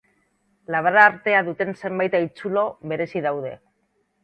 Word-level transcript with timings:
Labar-artea 0.75 1.43
duten 1.51 1.77
zenbait 1.83 2.19
haitzulo 2.21 2.65
berezi 2.95 3.25
daude. 3.29 3.55